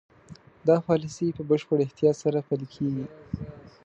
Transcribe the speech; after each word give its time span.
دا 0.67 0.75
پالیسي 0.87 1.27
په 1.37 1.41
بشپړ 1.49 1.77
احتیاط 1.83 2.17
سره 2.23 2.45
پلي 2.47 2.67
کېږي. 2.75 3.05